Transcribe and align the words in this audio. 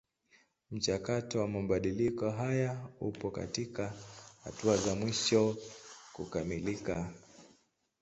Mchakato 0.71 1.39
wa 1.39 1.47
mabadiliko 1.47 2.29
haya 2.31 2.89
upo 2.99 3.31
katika 3.31 3.93
hatua 4.43 4.77
za 4.77 4.95
mwisho 4.95 5.57
kukamilika. 6.13 7.13